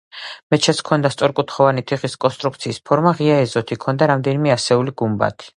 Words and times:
მეჩეთს 0.53 0.79
ჰქონდა 0.83 1.11
სწორკუთხოვანი 1.15 1.83
თიხის 1.91 2.17
კონსტრუქციის 2.27 2.83
ფორმა 2.91 3.15
ღია 3.23 3.39
ეზოთი, 3.45 3.81
ჰქონდა 3.81 4.11
რამდენიმე 4.15 4.59
ასეული 4.59 4.99
გუმბათი. 5.05 5.49